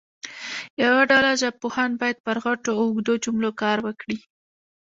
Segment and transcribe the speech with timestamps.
[0.83, 4.17] یوه ډله ژبپوهان باید پر غټو او اوږدو جملو کار وکړي.